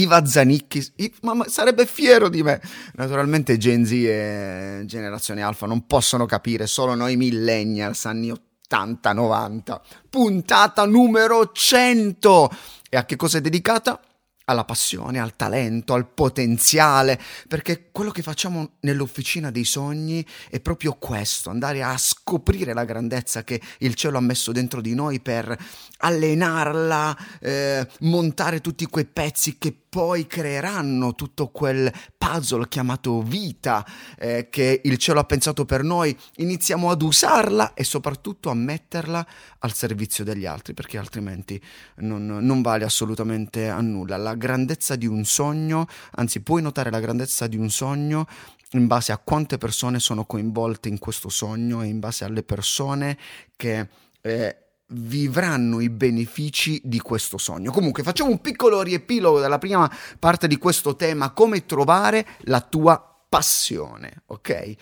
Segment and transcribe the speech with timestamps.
[0.00, 0.84] Iva Zanicchi,
[1.22, 2.60] ma sarebbe fiero di me.
[2.94, 8.32] Naturalmente Gen Z e Generazione Alfa non possono capire, solo noi millennials, anni
[8.70, 9.80] 80-90.
[10.08, 12.50] Puntata numero 100!
[12.90, 14.00] E a che cosa è dedicata?
[14.48, 20.94] Alla passione, al talento, al potenziale, perché quello che facciamo nell'officina dei sogni è proprio
[20.94, 25.56] questo, andare a scoprire la grandezza che il cielo ha messo dentro di noi per
[25.98, 33.86] allenarla, eh, montare tutti quei pezzi che poi creeranno tutto quel puzzle chiamato vita
[34.18, 39.26] eh, che il cielo ha pensato per noi, iniziamo ad usarla e soprattutto a metterla
[39.60, 41.60] al servizio degli altri, perché altrimenti
[41.96, 44.16] non, non vale assolutamente a nulla.
[44.16, 48.26] La grandezza di un sogno, anzi puoi notare la grandezza di un sogno
[48.72, 53.18] in base a quante persone sono coinvolte in questo sogno e in base alle persone
[53.56, 53.88] che...
[54.20, 57.70] Eh, vivranno i benefici di questo sogno.
[57.70, 63.22] Comunque facciamo un piccolo riepilogo della prima parte di questo tema, come trovare la tua
[63.28, 64.74] passione, ok?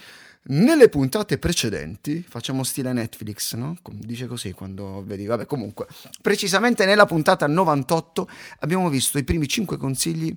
[0.49, 3.77] Nelle puntate precedenti, facciamo stile Netflix, no?
[3.91, 5.89] Dice così quando vedi, vabbè comunque,
[6.23, 8.29] precisamente nella puntata 98
[8.61, 10.37] abbiamo visto i primi 5 consigli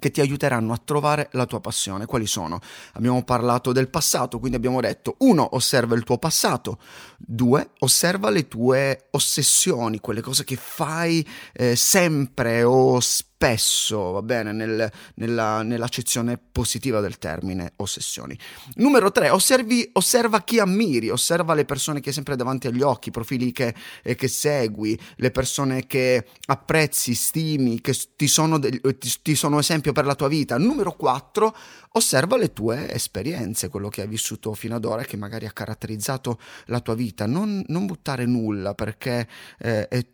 [0.00, 2.06] che ti aiuteranno a trovare la tua passione.
[2.06, 2.58] Quali sono?
[2.94, 5.54] Abbiamo parlato del passato, quindi abbiamo detto 1.
[5.54, 6.78] Osserva il tuo passato,
[7.18, 7.70] 2.
[7.80, 14.52] Osserva le tue ossessioni, quelle cose che fai eh, sempre o spesso spesso, va bene,
[14.52, 18.38] nel, nella, nell'accezione positiva del termine ossessioni.
[18.74, 23.08] Numero tre, osservi, osserva chi ammiri, osserva le persone che hai sempre davanti agli occhi,
[23.08, 28.80] i profili che, eh, che, segui, le persone che apprezzi, stimi, che ti sono, de-
[28.98, 30.56] ti, ti sono esempio per la tua vita.
[30.56, 31.52] Numero quattro,
[31.94, 36.38] osserva le tue esperienze, quello che hai vissuto fino ad ora che magari ha caratterizzato
[36.66, 37.26] la tua vita.
[37.26, 39.26] Non, non buttare nulla perché
[39.58, 40.06] eh, è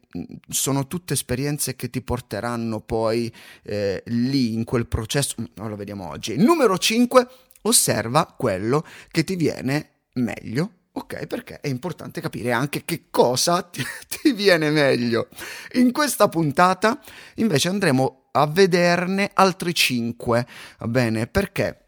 [0.49, 3.33] sono tutte esperienze che ti porteranno poi
[3.63, 6.37] eh, lì in quel processo, mm, lo vediamo oggi.
[6.37, 7.27] Numero 5,
[7.63, 10.73] osserva quello che ti viene meglio.
[10.93, 15.29] Ok, perché è importante capire anche che cosa ti, ti viene meglio.
[15.73, 17.01] In questa puntata
[17.37, 20.47] invece andremo a vederne altri 5,
[20.79, 21.27] va bene?
[21.27, 21.88] Perché?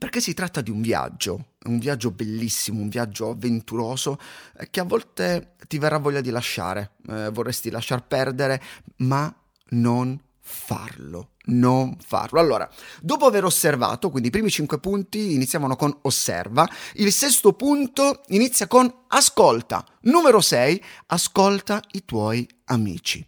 [0.00, 4.18] Perché si tratta di un viaggio, un viaggio bellissimo, un viaggio avventuroso
[4.56, 8.62] eh, che a volte ti verrà voglia di lasciare, eh, vorresti lasciar perdere,
[8.96, 9.30] ma
[9.72, 12.40] non farlo, non farlo.
[12.40, 12.66] Allora,
[13.02, 18.66] dopo aver osservato, quindi i primi cinque punti iniziavano con osserva, il sesto punto inizia
[18.66, 19.84] con ascolta.
[20.04, 23.22] Numero 6, ascolta i tuoi amici.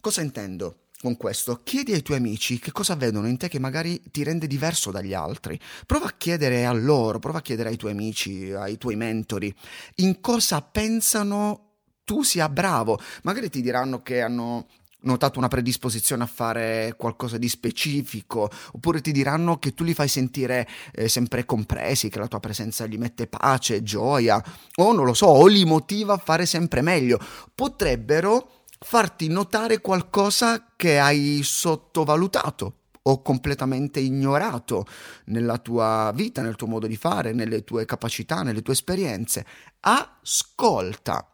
[0.00, 0.84] Cosa intendo?
[1.00, 4.46] Con questo, chiedi ai tuoi amici che cosa vedono in te che magari ti rende
[4.46, 5.58] diverso dagli altri.
[5.86, 9.54] Prova a chiedere a loro, prova a chiedere ai tuoi amici, ai tuoi mentori,
[9.96, 11.66] in cosa pensano
[12.04, 12.98] tu sia bravo.
[13.22, 14.66] Magari ti diranno che hanno
[15.00, 20.08] notato una predisposizione a fare qualcosa di specifico, oppure ti diranno che tu li fai
[20.08, 24.42] sentire eh, sempre compresi, che la tua presenza gli mette pace, gioia,
[24.76, 27.20] o non lo so, o li motiva a fare sempre meglio.
[27.54, 34.86] Potrebbero farti notare qualcosa che hai sottovalutato o completamente ignorato
[35.26, 39.46] nella tua vita, nel tuo modo di fare, nelle tue capacità, nelle tue esperienze.
[39.80, 41.28] Ascolta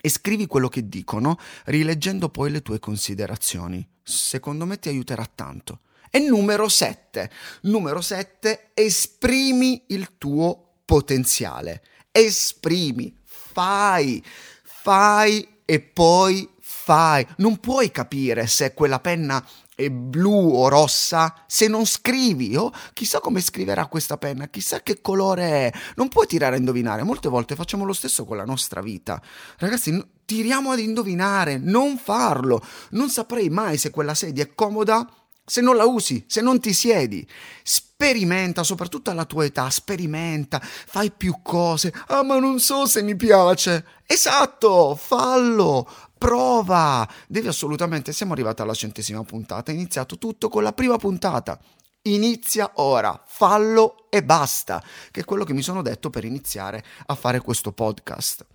[0.00, 3.86] e scrivi quello che dicono, rileggendo poi le tue considerazioni.
[4.02, 5.80] Secondo me ti aiuterà tanto.
[6.10, 7.30] E numero 7.
[7.62, 11.82] Numero 7, esprimi il tuo potenziale.
[12.10, 14.24] Esprimi, fai,
[14.62, 16.48] fai e poi
[16.88, 19.44] fai, non puoi capire se quella penna
[19.74, 22.56] è blu o rossa se non scrivi.
[22.56, 25.72] Oh, chissà come scriverà questa penna, chissà che colore è.
[25.96, 27.02] Non puoi tirare a indovinare.
[27.02, 29.20] Molte volte facciamo lo stesso con la nostra vita.
[29.58, 32.64] Ragazzi, tiriamo ad indovinare, non farlo.
[32.92, 35.06] Non saprei mai se quella sedia è comoda
[35.48, 37.26] se non la usi, se non ti siedi.
[37.62, 41.92] Sperimenta, soprattutto alla tua età, sperimenta, fai più cose.
[42.08, 43.84] Ah, ma non so se mi piace.
[44.06, 47.08] Esatto, fallo, prova.
[47.26, 51.58] Devi assolutamente, siamo arrivati alla centesima puntata, è iniziato tutto con la prima puntata.
[52.02, 57.14] Inizia ora, fallo e basta, che è quello che mi sono detto per iniziare a
[57.14, 58.46] fare questo podcast.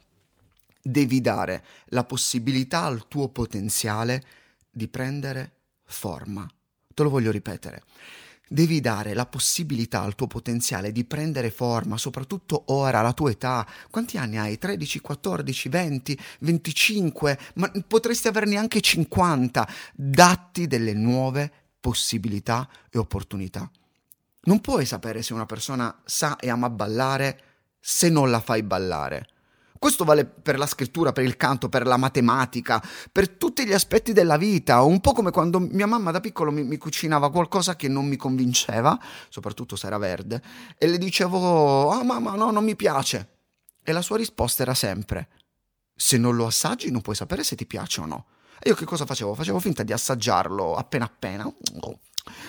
[0.81, 4.23] Devi dare la possibilità al tuo potenziale
[4.69, 6.47] di prendere forma.
[6.93, 7.83] Te lo voglio ripetere.
[8.47, 13.65] Devi dare la possibilità al tuo potenziale di prendere forma, soprattutto ora, alla tua età.
[13.89, 14.57] Quanti anni hai?
[14.57, 17.39] 13, 14, 20, 25?
[17.55, 19.67] Ma potresti averne anche 50.
[19.93, 23.69] Datti delle nuove possibilità e opportunità.
[24.43, 27.41] Non puoi sapere se una persona sa e ama ballare
[27.79, 29.27] se non la fai ballare.
[29.83, 32.81] Questo vale per la scrittura, per il canto, per la matematica,
[33.11, 34.81] per tutti gli aspetti della vita.
[34.81, 38.15] Un po' come quando mia mamma da piccolo mi, mi cucinava qualcosa che non mi
[38.15, 38.97] convinceva,
[39.27, 40.41] soprattutto se era verde,
[40.77, 43.39] e le dicevo: Ah, mamma, no, non mi piace.
[43.83, 45.27] E la sua risposta era sempre:
[45.93, 48.27] Se non lo assaggi, non puoi sapere se ti piace o no.
[48.59, 49.33] E io che cosa facevo?
[49.33, 51.45] Facevo finta di assaggiarlo appena appena.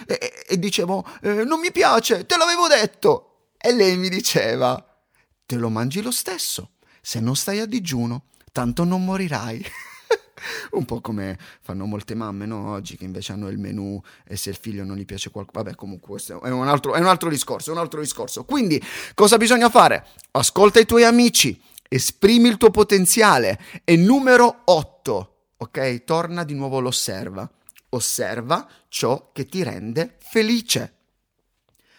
[0.07, 3.49] E, e dicevo: eh, Non mi piace, te l'avevo detto.
[3.59, 5.03] E lei mi diceva:
[5.45, 6.74] Te lo mangi lo stesso
[7.05, 9.63] se non stai a digiuno, tanto non morirai.
[10.73, 12.71] un po' come fanno molte mamme no?
[12.71, 15.77] oggi che invece hanno il menù e se il figlio non gli piace qualcosa vabbè
[15.77, 18.45] comunque questo è un, altro, è un altro discorso è un altro discorso.
[18.45, 18.83] Quindi
[19.15, 20.07] cosa bisogna fare?
[20.33, 23.61] Ascolta i tuoi amici esprimi il tuo potenziale.
[23.85, 26.05] E numero 8 ok?
[26.05, 27.49] Torna di nuovo l'osserva.
[27.91, 30.93] Osserva ciò che ti rende felice.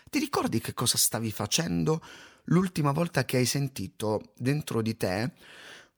[0.10, 2.02] Ti ricordi che cosa stavi facendo
[2.46, 5.32] l'ultima volta che hai sentito dentro di te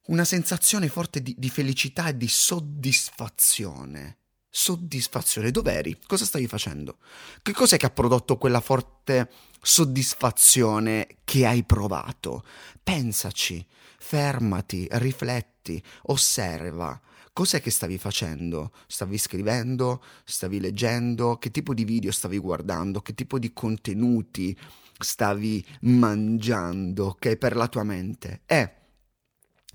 [0.07, 4.17] una sensazione forte di, di felicità e di soddisfazione.
[4.49, 5.99] Soddisfazione, dov'eri?
[6.07, 6.97] Cosa stavi facendo?
[7.41, 9.29] Che cos'è che ha prodotto quella forte
[9.61, 12.43] soddisfazione che hai provato?
[12.81, 13.65] Pensaci,
[13.99, 16.99] fermati, rifletti, osserva.
[17.33, 18.71] Cos'è che stavi facendo?
[18.87, 20.01] Stavi scrivendo?
[20.23, 21.37] Stavi leggendo?
[21.37, 23.01] Che tipo di video stavi guardando?
[23.01, 24.57] Che tipo di contenuti
[24.99, 28.41] stavi mangiando, ok, per la tua mente.
[28.45, 28.71] E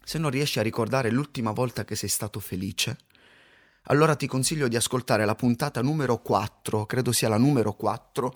[0.04, 2.96] se non riesci a ricordare l'ultima volta che sei stato felice,
[3.86, 8.34] allora ti consiglio di ascoltare la puntata numero 4, credo sia la numero 4,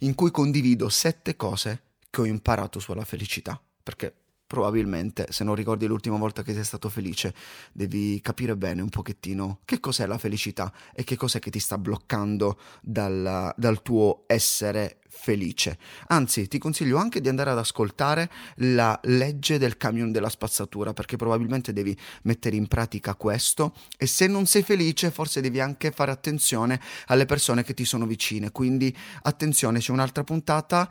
[0.00, 4.23] in cui condivido sette cose che ho imparato sulla felicità, perché
[4.54, 7.34] probabilmente se non ricordi l'ultima volta che sei stato felice,
[7.72, 11.76] devi capire bene un pochettino che cos'è la felicità e che cos'è che ti sta
[11.76, 15.78] bloccando dal, dal tuo essere felice.
[16.08, 21.16] Anzi, ti consiglio anche di andare ad ascoltare la legge del camion della spazzatura, perché
[21.16, 26.10] probabilmente devi mettere in pratica questo e se non sei felice forse devi anche fare
[26.10, 28.50] attenzione alle persone che ti sono vicine.
[28.52, 30.88] Quindi attenzione, c'è un'altra puntata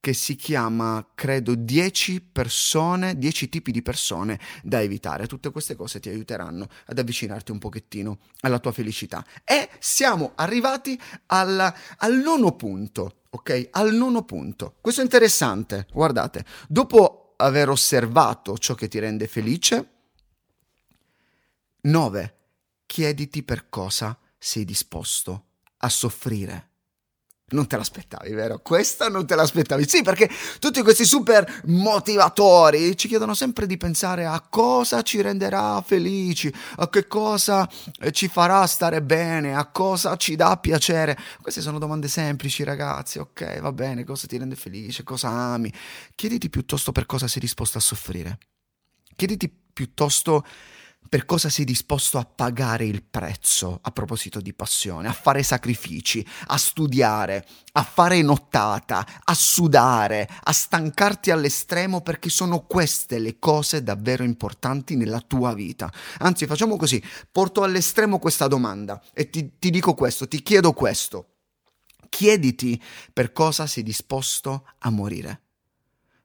[0.00, 5.26] che si chiama, credo, 10 persone, 10 tipi di persone da evitare.
[5.26, 9.24] Tutte queste cose ti aiuteranno ad avvicinarti un pochettino alla tua felicità.
[9.44, 13.68] E siamo arrivati al, al nono punto, ok?
[13.72, 14.76] Al nono punto.
[14.80, 16.46] Questo è interessante, guardate.
[16.66, 19.88] Dopo aver osservato ciò che ti rende felice,
[21.82, 22.36] 9.
[22.86, 25.44] Chiediti per cosa sei disposto
[25.78, 26.69] a soffrire.
[27.52, 28.60] Non te l'aspettavi, vero?
[28.60, 29.88] Questa non te l'aspettavi.
[29.88, 30.30] Sì, perché
[30.60, 36.88] tutti questi super motivatori ci chiedono sempre di pensare a cosa ci renderà felici, a
[36.88, 37.68] che cosa
[38.00, 41.18] eh, ci farà stare bene, a cosa ci dà piacere.
[41.42, 43.18] Queste sono domande semplici, ragazzi.
[43.18, 45.72] Ok, va bene, cosa ti rende felice, cosa ami.
[46.14, 48.38] Chiediti piuttosto per cosa sei disposto a soffrire.
[49.16, 50.44] Chiediti piuttosto
[51.10, 56.24] per cosa sei disposto a pagare il prezzo a proposito di passione, a fare sacrifici,
[56.46, 63.82] a studiare, a fare nottata, a sudare, a stancarti all'estremo perché sono queste le cose
[63.82, 65.92] davvero importanti nella tua vita.
[66.18, 71.26] Anzi, facciamo così, porto all'estremo questa domanda e ti, ti dico questo, ti chiedo questo.
[72.08, 72.80] Chiediti
[73.12, 75.40] per cosa sei disposto a morire.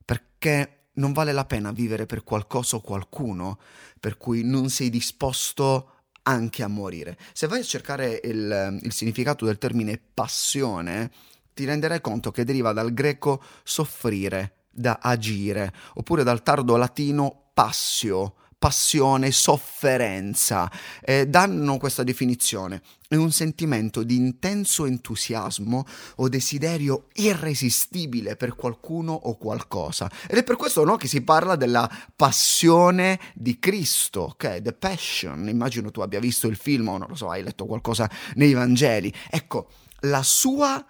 [0.06, 3.60] Perché non vale la pena vivere per qualcosa o qualcuno
[4.00, 5.92] per cui non sei disposto
[6.24, 7.18] anche a morire.
[7.34, 11.12] Se vai a cercare il, il significato del termine passione,
[11.54, 18.36] ti renderai conto che deriva dal greco soffrire, da agire, oppure dal tardo latino passio,
[18.58, 20.72] passione, sofferenza.
[21.02, 22.82] Eh, danno questa definizione.
[23.08, 25.86] È un sentimento di intenso entusiasmo
[26.16, 30.10] o desiderio irresistibile per qualcuno o qualcosa.
[30.28, 34.62] Ed è per questo no, che si parla della passione di Cristo, ok?
[34.62, 35.48] The Passion.
[35.48, 39.14] Immagino tu abbia visto il film o non lo so, hai letto qualcosa nei Vangeli.
[39.30, 39.70] Ecco,
[40.02, 40.84] la sua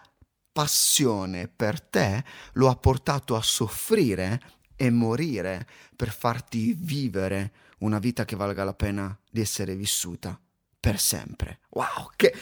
[0.52, 4.40] passione per te lo ha portato a soffrire
[4.76, 10.40] e morire per farti vivere una vita che valga la pena di essere vissuta
[10.80, 11.60] per sempre.
[11.70, 12.34] Wow, che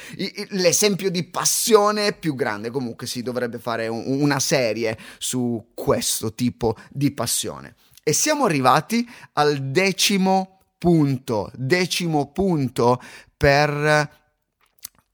[0.50, 2.72] l'esempio di passione più grande.
[2.72, 7.76] Comunque si dovrebbe fare un, una serie su questo tipo di passione.
[8.04, 13.02] E siamo arrivati al decimo punto, decimo punto
[13.38, 14.23] per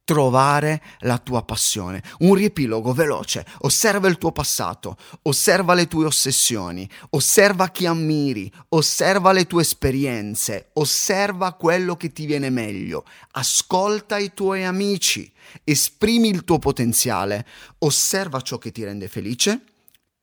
[0.09, 2.01] trovare la tua passione.
[2.21, 3.45] Un riepilogo veloce.
[3.59, 10.71] Osserva il tuo passato, osserva le tue ossessioni, osserva chi ammiri, osserva le tue esperienze,
[10.73, 15.31] osserva quello che ti viene meglio, ascolta i tuoi amici,
[15.63, 17.45] esprimi il tuo potenziale,
[17.77, 19.61] osserva ciò che ti rende felice,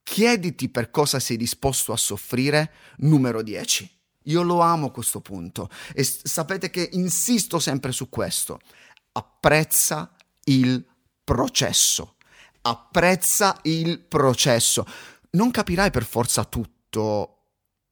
[0.03, 2.73] chiediti per cosa sei disposto a soffrire.
[2.97, 3.89] Numero 10.
[4.25, 5.71] Io lo amo questo punto.
[5.95, 8.59] E sapete che insisto sempre su questo
[9.17, 10.85] apprezza il
[11.25, 12.17] processo.
[12.63, 14.87] Apprezza il processo.
[15.31, 17.39] Non capirai per forza tutto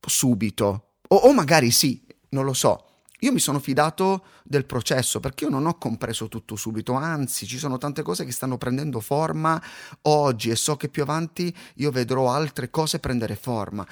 [0.06, 0.96] subito.
[1.08, 2.88] O, o magari sì, non lo so.
[3.20, 7.56] Io mi sono fidato del processo perché io non ho compreso tutto subito, anzi ci
[7.56, 9.62] sono tante cose che stanno prendendo forma
[10.02, 13.86] oggi e so che più avanti io vedrò altre cose prendere forma.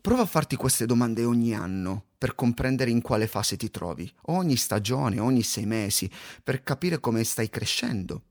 [0.00, 4.56] Prova a farti queste domande ogni anno per comprendere in quale fase ti trovi, ogni
[4.56, 6.10] stagione, ogni sei mesi,
[6.42, 8.22] per capire come stai crescendo,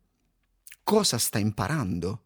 [0.83, 2.23] cosa stai imparando.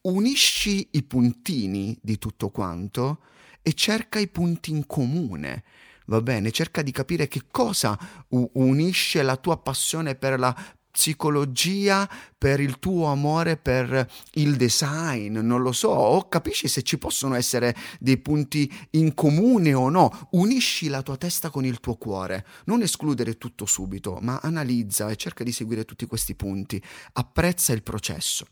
[0.00, 3.20] Unisci i puntini di tutto quanto
[3.62, 5.62] e cerca i punti in comune.
[6.06, 7.96] Va bene, cerca di capire che cosa
[8.30, 10.52] unisce la tua passione per la
[10.98, 16.98] psicologia, per il tuo amore per il design, non lo so, o capisci se ci
[16.98, 20.28] possono essere dei punti in comune o no.
[20.32, 25.14] Unisci la tua testa con il tuo cuore, non escludere tutto subito, ma analizza e
[25.14, 26.82] cerca di seguire tutti questi punti.
[27.12, 28.46] Apprezza il processo.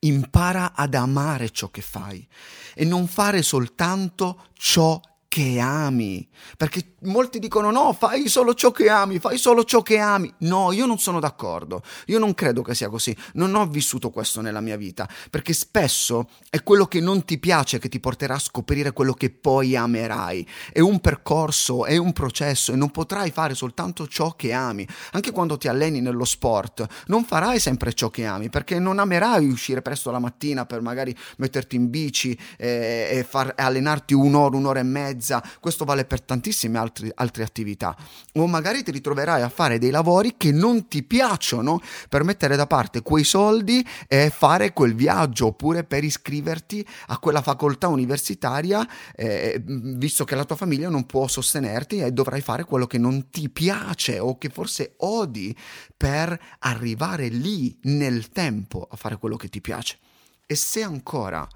[0.00, 2.28] Impara ad amare ciò che fai
[2.74, 6.26] e non fare soltanto ciò che ami.
[6.56, 10.32] Perché molti dicono no, fai solo ciò che ami, fai solo ciò che ami.
[10.38, 11.82] No, io non sono d'accordo.
[12.06, 13.16] Io non credo che sia così.
[13.34, 15.08] Non ho vissuto questo nella mia vita.
[15.30, 19.30] Perché spesso è quello che non ti piace che ti porterà a scoprire quello che
[19.30, 20.46] poi amerai.
[20.72, 24.86] È un percorso, è un processo e non potrai fare soltanto ciò che ami.
[25.12, 29.48] Anche quando ti alleni nello sport, non farai sempre ciò che ami perché non amerai
[29.48, 34.80] uscire presto la mattina per magari metterti in bici e, e far, allenarti un'ora, un'ora
[34.80, 37.96] e mezza mezza, questo vale per tantissime altri, altre attività.
[38.34, 42.66] O magari ti ritroverai a fare dei lavori che non ti piacciono per mettere da
[42.66, 49.62] parte quei soldi e fare quel viaggio, oppure per iscriverti a quella facoltà universitaria, eh,
[49.64, 53.48] visto che la tua famiglia non può sostenerti e dovrai fare quello che non ti
[53.48, 55.56] piace o che forse odi
[55.96, 59.98] per arrivare lì nel tempo a fare quello che ti piace.
[60.46, 61.48] E se ancora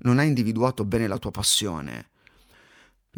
[0.00, 2.10] non hai individuato bene la tua passione,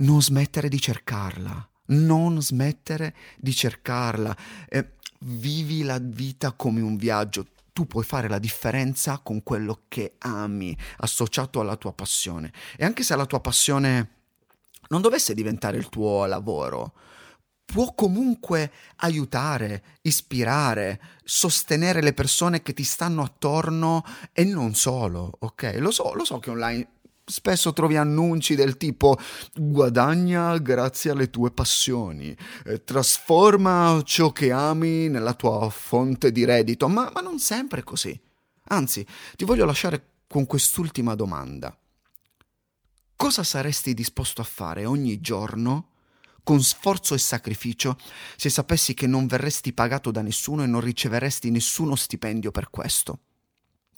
[0.01, 4.37] non smettere di cercarla, non smettere di cercarla.
[4.69, 7.47] Eh, vivi la vita come un viaggio.
[7.73, 12.53] Tu puoi fare la differenza con quello che ami, associato alla tua passione.
[12.77, 14.19] E anche se la tua passione
[14.89, 16.93] non dovesse diventare il tuo lavoro,
[17.65, 25.77] può comunque aiutare, ispirare, sostenere le persone che ti stanno attorno e non solo, ok?
[25.79, 26.89] Lo so, lo so che online
[27.31, 29.17] Spesso trovi annunci del tipo
[29.55, 36.89] guadagna grazie alle tue passioni, eh, trasforma ciò che ami nella tua fonte di reddito,
[36.89, 38.21] ma, ma non sempre così.
[38.71, 39.07] Anzi,
[39.37, 41.73] ti voglio lasciare con quest'ultima domanda.
[43.15, 45.91] Cosa saresti disposto a fare ogni giorno
[46.43, 47.97] con sforzo e sacrificio
[48.37, 53.19] se sapessi che non verresti pagato da nessuno e non riceveresti nessuno stipendio per questo?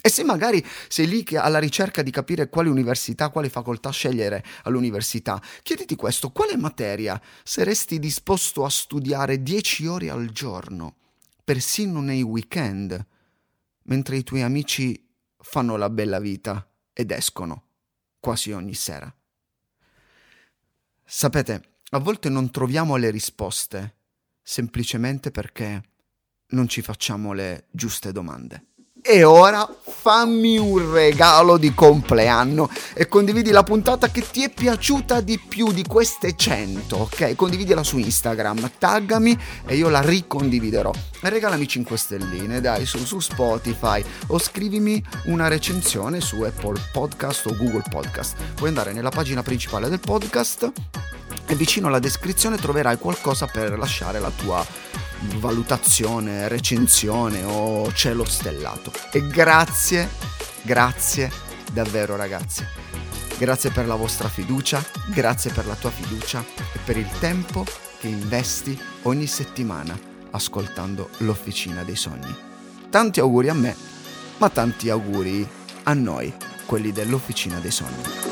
[0.05, 5.41] E se magari sei lì alla ricerca di capire quale università, quale facoltà scegliere all'università,
[5.63, 10.97] chiediti questo, quale materia saresti disposto a studiare 10 ore al giorno,
[11.45, 13.07] persino nei weekend,
[13.85, 17.67] mentre i tuoi amici fanno la bella vita ed escono
[18.19, 19.15] quasi ogni sera?
[21.05, 23.99] Sapete, a volte non troviamo le risposte
[24.43, 25.81] semplicemente perché
[26.49, 28.71] non ci facciamo le giuste domande.
[29.05, 35.21] E ora fammi un regalo di compleanno e condividi la puntata che ti è piaciuta
[35.21, 37.35] di più di queste 100, ok?
[37.35, 40.93] Condividila su Instagram, taggami e io la ricondividerò.
[41.21, 47.47] E regalami 5 stelline, dai, su, su Spotify o scrivimi una recensione su Apple Podcast
[47.47, 48.37] o Google Podcast.
[48.55, 50.71] Puoi andare nella pagina principale del podcast
[51.45, 54.65] e vicino alla descrizione troverai qualcosa per lasciare la tua
[55.39, 58.92] valutazione, recensione o cielo stellato.
[59.13, 60.09] E grazie,
[60.63, 61.31] grazie
[61.73, 62.65] davvero ragazzi.
[63.39, 67.65] Grazie per la vostra fiducia, grazie per la tua fiducia e per il tempo
[67.99, 69.99] che investi ogni settimana
[70.31, 72.35] ascoltando l'Officina dei Sogni.
[72.91, 73.75] Tanti auguri a me,
[74.39, 75.49] ma tanti auguri
[75.85, 76.33] a noi,
[76.67, 78.32] quelli dell'Officina dei Sogni.